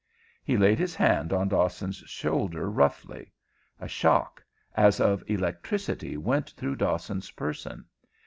[0.43, 3.31] He laid his hand on Dawson's shoulder roughly.
[3.79, 4.43] A shock,
[4.73, 7.85] as of electricity, went through Dawson's person.